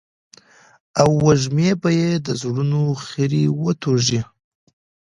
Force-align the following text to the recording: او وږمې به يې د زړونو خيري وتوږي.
او 1.01 1.09
وږمې 1.25 1.71
به 1.81 1.89
يې 1.99 2.11
د 2.25 2.27
زړونو 2.41 2.81
خيري 3.05 3.43
وتوږي. 3.61 4.21